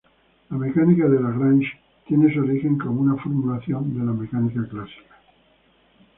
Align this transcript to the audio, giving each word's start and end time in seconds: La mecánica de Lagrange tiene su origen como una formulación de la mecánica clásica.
La 0.49 0.57
mecánica 0.57 1.07
de 1.07 1.19
Lagrange 1.21 1.67
tiene 2.07 2.33
su 2.33 2.39
origen 2.39 2.75
como 2.79 3.01
una 3.01 3.21
formulación 3.21 3.91
de 3.93 4.03
la 4.03 4.13
mecánica 4.13 4.67
clásica. 4.67 5.15